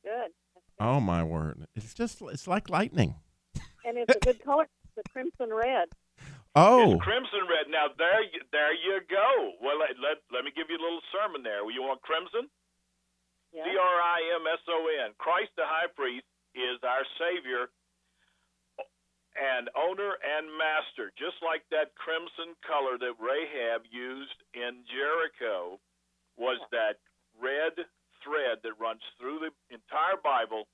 [0.05, 0.31] Good.
[0.79, 1.67] Oh my word!
[1.75, 3.15] It's just it's like lightning.
[3.85, 4.69] And it's a good color.
[4.97, 5.89] The crimson red.
[6.57, 7.69] Oh, It's crimson red.
[7.69, 9.53] Now there, you, there you go.
[9.61, 11.61] Well, let, let let me give you a little sermon there.
[11.71, 12.49] You want crimson?
[13.53, 15.13] C R I M S O N.
[15.17, 17.69] Christ the high priest is our Savior
[19.37, 25.77] and owner and master, just like that crimson color that Rahab used in Jericho
[26.41, 26.97] was that
[27.37, 27.77] red
[28.27, 30.67] thread that runs through the entire Bible.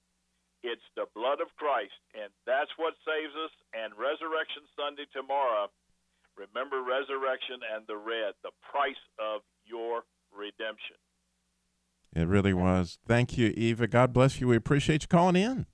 [0.64, 3.53] It's the blood of Christ, and that's what saves us.
[3.74, 5.68] And Resurrection Sunday tomorrow,
[6.38, 10.96] remember resurrection and the red, the price of your redemption.
[12.14, 12.98] it really was.
[13.07, 13.86] Thank you, Eva.
[13.86, 14.48] God bless you.
[14.48, 15.66] We appreciate you calling in.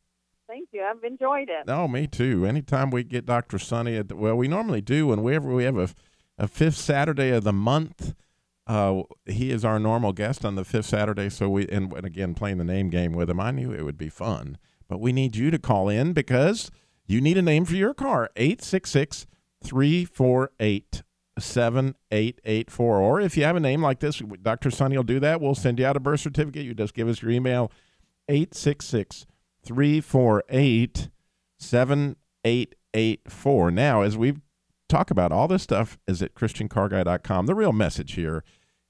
[0.48, 0.82] Thank you.
[0.82, 1.66] I've enjoyed it.
[1.66, 2.46] No, me too.
[2.46, 3.58] Anytime we get Dr.
[3.58, 5.90] Sonny, at, the, well, we normally do whenever we have a,
[6.38, 8.14] a fifth Saturday of the month.
[8.68, 11.30] Uh, he is our normal guest on the fifth Saturday.
[11.30, 13.96] So we, and, and again, playing the name game with him, I knew it would
[13.96, 14.58] be fun.
[14.88, 16.70] But we need you to call in because
[17.06, 18.28] you need a name for your car.
[18.36, 19.26] 866
[19.64, 21.02] 348
[21.38, 22.98] 7884.
[22.98, 24.70] Or if you have a name like this, Dr.
[24.70, 25.40] Sonny will do that.
[25.40, 26.64] We'll send you out a birth certificate.
[26.64, 27.70] You just give us your email
[28.28, 29.24] 866
[29.64, 31.08] 348
[31.58, 33.70] 7884.
[33.70, 34.34] Now, as we
[34.88, 37.46] talk about all this stuff is at christiancarguy.com.
[37.46, 38.42] The real message here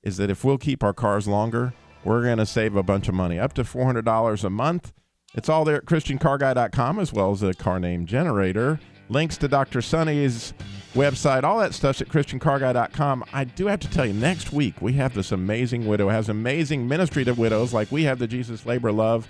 [0.02, 1.72] is that if we'll keep our cars longer,
[2.04, 4.92] we're going to save a bunch of money, up to $400 a month.
[5.34, 8.80] It's all there at ChristianCarGuy.com as well as a car name generator.
[9.10, 9.80] Links to Dr.
[9.80, 10.52] Sonny's
[10.94, 13.24] website, all that stuff's at ChristianCarGuy.com.
[13.32, 16.88] I do have to tell you, next week we have this amazing widow, has amazing
[16.88, 19.28] ministry to widows, like we have the Jesus Labor Love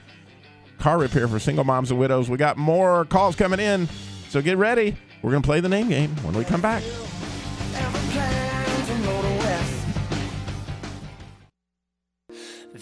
[0.78, 2.30] car repair for single moms and widows.
[2.30, 3.88] We got more calls coming in,
[4.28, 4.96] so get ready.
[5.22, 6.82] We're going to play the name game when we come back.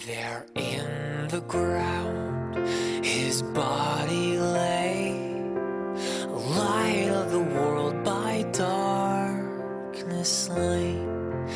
[0.05, 2.55] There in the ground,
[3.03, 5.11] his body lay,
[6.55, 11.47] light of the world by darkness slain,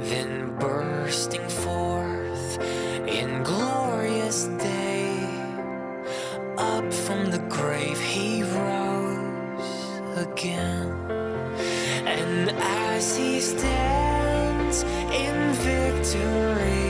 [0.00, 2.58] then bursting forth
[3.06, 5.22] in glorious day,
[6.56, 10.88] up from the grave he rose again,
[12.06, 16.89] and as he stands in victory.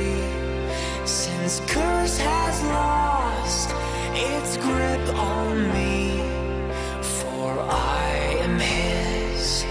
[1.51, 3.71] Since curse has lost
[4.15, 6.17] its grip on me,
[7.03, 9.65] for I am his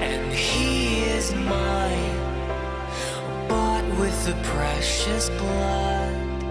[0.00, 2.16] and he is mine,
[3.48, 6.42] bought with the precious blood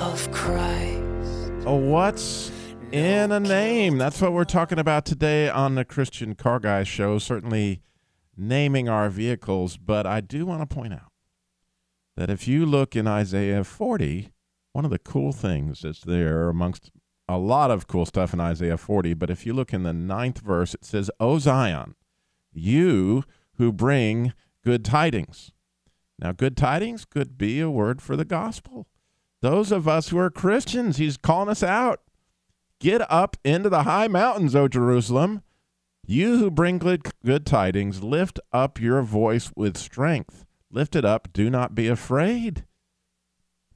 [0.00, 1.66] of Christ.
[1.66, 2.50] Oh, what's
[2.92, 3.98] in a name?
[3.98, 7.18] That's what we're talking about today on the Christian Car Guy Show.
[7.18, 7.82] Certainly
[8.38, 11.13] naming our vehicles, but I do want to point out
[12.16, 14.30] that if you look in Isaiah 40,
[14.72, 16.90] one of the cool things that's there amongst
[17.28, 20.40] a lot of cool stuff in Isaiah 40, but if you look in the ninth
[20.40, 21.94] verse, it says, O Zion,
[22.52, 23.24] you
[23.56, 24.32] who bring
[24.64, 25.52] good tidings.
[26.18, 28.86] Now, good tidings could be a word for the gospel.
[29.42, 32.00] Those of us who are Christians, he's calling us out.
[32.80, 35.42] Get up into the high mountains, O Jerusalem.
[36.06, 40.43] You who bring good, good tidings, lift up your voice with strength.
[40.74, 42.64] Lift it up, do not be afraid.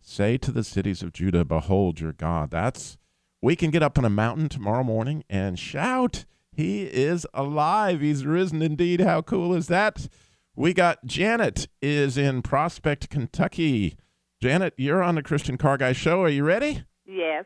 [0.01, 2.51] Say to the cities of Judah, Behold your God.
[2.51, 2.99] That's
[3.41, 8.01] we can get up on a mountain tomorrow morning and shout, He is alive.
[8.01, 9.01] He's risen indeed.
[9.01, 10.09] How cool is that?
[10.57, 13.97] We got Janet is in Prospect, Kentucky.
[14.43, 16.23] Janet, you're on the Christian Car Guy show.
[16.23, 16.83] Are you ready?
[17.07, 17.45] Yes.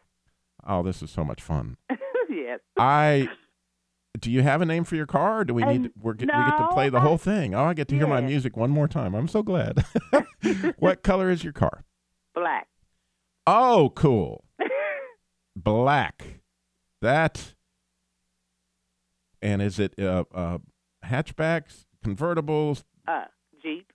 [0.67, 1.77] Oh, this is so much fun.
[2.31, 2.61] yes.
[2.79, 3.29] I
[4.19, 6.29] do you have a name for your car or do we need to, we're, get-
[6.29, 7.55] we get to play the whole thing?
[7.55, 9.15] Oh, I get to hear my music one more time.
[9.15, 9.85] I'm so glad.
[10.79, 11.85] what color is your car?
[12.35, 12.69] Black.
[13.47, 14.45] Oh, cool.
[15.57, 16.41] Black.
[17.01, 17.55] That.
[19.41, 20.59] And is it uh, uh,
[21.05, 22.85] hatchbacks, convertibles?
[23.09, 23.25] Uh,
[23.63, 23.87] Jeep.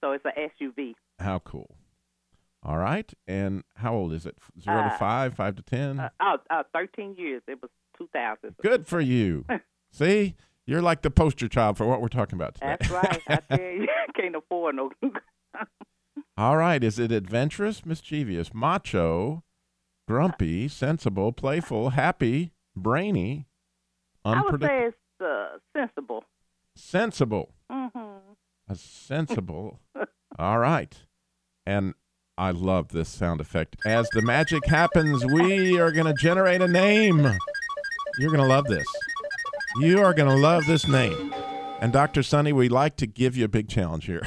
[0.00, 0.94] So it's a SUV.
[1.18, 1.76] How cool.
[2.62, 3.10] All right.
[3.26, 4.36] And how old is it?
[4.62, 5.98] Zero to Uh, five, five to 10?
[6.00, 7.42] Uh, oh, uh, 13 years.
[7.48, 7.70] It was
[8.00, 8.56] 2000.
[8.62, 9.44] Good for you.
[9.92, 10.34] See,
[10.66, 12.76] you're like the poster child for what we're talking about today.
[12.78, 13.22] That's right.
[13.28, 13.86] I tell you,
[14.16, 14.90] can't afford no.
[16.36, 16.82] All right.
[16.82, 19.44] Is it adventurous, mischievous, macho,
[20.08, 23.46] grumpy, sensible, playful, happy, brainy,
[24.24, 24.66] unpredictable?
[24.66, 26.24] I would say it's uh, sensible.
[26.76, 27.54] sensible?
[27.70, 28.32] Mm-hmm.
[28.68, 29.80] A sensible.
[30.38, 30.96] All right.
[31.66, 31.94] And
[32.38, 33.76] I love this sound effect.
[33.84, 37.36] As the magic happens, we are going to generate a name.
[38.20, 38.86] You're going to love this.
[39.80, 41.32] You are going to love this name.
[41.80, 42.22] And Dr.
[42.22, 44.20] Sonny, we like to give you a big challenge here.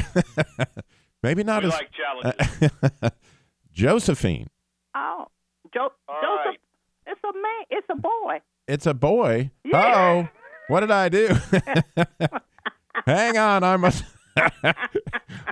[1.23, 3.11] Maybe not We as like challenges.
[3.71, 4.47] Josephine.
[4.95, 5.27] Oh,
[5.73, 6.45] jo- All Joseph.
[6.45, 6.59] right.
[7.07, 7.63] It's a man.
[7.69, 8.39] It's a boy.
[8.67, 9.51] It's a boy.
[9.63, 10.25] Yeah.
[10.25, 10.29] Oh,
[10.69, 11.29] what did I do?
[13.05, 14.03] Hang on, I must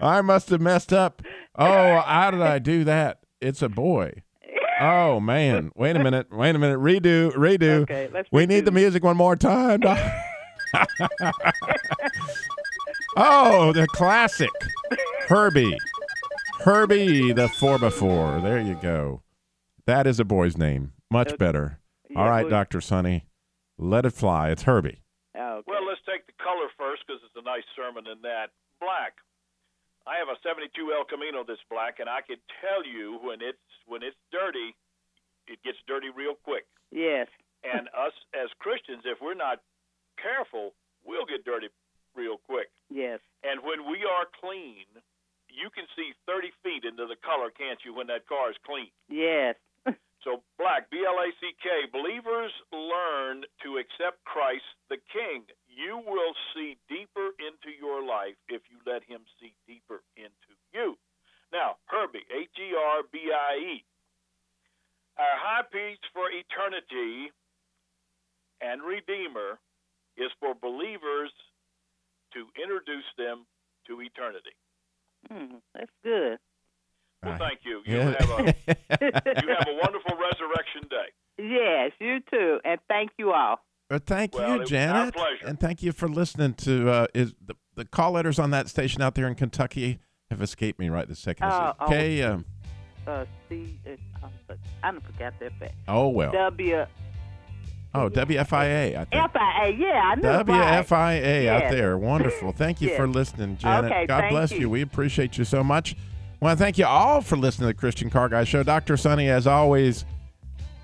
[0.01, 1.21] I must have messed up.
[1.55, 3.19] Oh, how did I do that?
[3.41, 4.23] It's a boy.
[4.81, 5.71] Oh man.
[5.75, 6.27] Wait a minute.
[6.31, 6.79] Wait a minute.
[6.79, 7.31] Redo.
[7.33, 7.81] Redo.
[7.83, 9.81] Okay, let's we need the music one more time.
[13.15, 14.49] oh, the classic.
[15.27, 15.77] Herbie.
[16.59, 18.41] Herbie the 4x4.
[18.43, 19.21] There you go.
[19.85, 20.93] That is a boy's name.
[21.09, 21.37] Much Okay.
[21.37, 21.79] better.
[22.15, 22.81] All Yeah, right, Dr.
[22.81, 23.25] Sonny.
[23.77, 24.49] Let it fly.
[24.51, 25.01] It's Herbie.
[25.35, 25.63] Okay.
[25.67, 28.49] Well, let's take the color first because it's a nice sermon in that.
[28.79, 29.13] Black.
[30.07, 33.61] I have a 72 El Camino that's black, and I can tell you when it's
[33.87, 34.75] when it's dirty,
[35.47, 36.65] it gets dirty real quick.
[36.91, 37.27] Yes.
[37.63, 39.61] And us as Christians, if we're not
[40.21, 40.73] careful,
[41.05, 41.67] we'll get dirty
[42.15, 42.69] real quick.
[42.89, 43.19] Yes.
[43.43, 44.85] And when we are clean,
[45.51, 48.91] you can see 30 feet into the color, can't you, when that car is clean?
[49.09, 49.55] Yes.
[50.21, 55.49] So, black, B L A C K, believers learn to accept Christ the King.
[55.65, 60.93] You will see deeper into your life if you let Him see deeper into you.
[61.53, 63.83] Now, Herbie, H E R B I E.
[65.17, 67.31] Our high peace for eternity
[68.61, 69.59] and Redeemer
[70.17, 71.31] is for believers
[72.33, 73.45] to introduce them
[73.87, 74.55] to eternity.
[75.29, 76.37] Hmm, that's good.
[77.23, 77.81] Well, thank you.
[77.85, 77.93] you.
[77.93, 78.15] You Yeah.
[78.19, 78.43] have a
[79.43, 81.09] you have a wonderful resurrection day.
[81.37, 82.59] Yes, you too.
[82.63, 83.59] And thank you all.
[83.89, 85.45] Well, thank Well, you, was our Janet, pleasure.
[85.45, 86.89] and thank you for listening to.
[86.89, 89.99] Uh, is the, the call letters on that station out there in Kentucky
[90.31, 91.47] have escaped me right this second.
[91.47, 91.87] Is it Oh.
[91.87, 92.23] K.
[92.23, 92.45] Um,
[93.07, 94.53] Uh, C, uh,
[94.83, 95.73] I don't forgot that fact.
[95.87, 96.31] oh well.
[96.31, 96.85] W,
[97.93, 98.95] Oh, WFIA.
[98.95, 99.31] I think.
[99.33, 100.45] FIA, yeah, I knew it right.
[100.85, 101.71] WFIA out Yes.
[101.73, 101.97] there.
[101.97, 102.53] Wonderful.
[102.53, 102.97] Thank you Yes.
[102.97, 103.91] for listening, Janet.
[103.91, 104.59] Okay, God thank bless you.
[104.61, 104.69] you.
[104.69, 105.95] We appreciate you so much.
[106.39, 108.63] Well, thank you all for listening to the Christian Car Guy Show.
[108.63, 108.95] Dr.
[108.97, 110.05] Sonny, as always,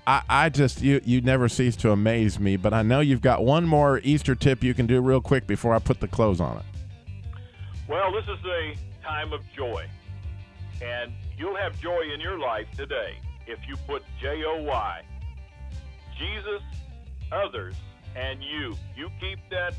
[0.06, 3.42] I, I just, you, you never cease to amaze me, but I know you've got
[3.44, 6.58] one more Easter tip you can do real quick before I put the close on
[6.58, 6.64] it.
[7.88, 8.74] Well, this is a
[9.08, 9.86] time of joy.
[10.82, 15.02] And you'll have joy in your life today if you put J O Y,
[16.18, 16.62] Jesus,
[17.32, 17.74] others,
[18.14, 18.76] and you.
[18.96, 19.74] You keep that,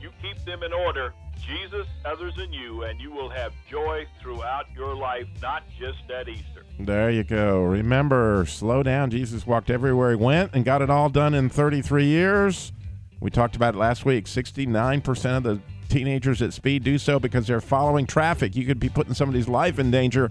[0.00, 1.14] you keep them in order.
[1.46, 6.28] Jesus, others, and you, and you will have joy throughout your life, not just at
[6.28, 6.64] Easter.
[6.78, 7.62] There you go.
[7.62, 9.10] Remember, slow down.
[9.10, 12.72] Jesus walked everywhere he went and got it all done in 33 years.
[13.20, 14.24] We talked about it last week.
[14.24, 15.60] 69% of the
[15.94, 18.56] teenagers at speed do so because they're following traffic.
[18.56, 20.28] You could be putting somebody's life in danger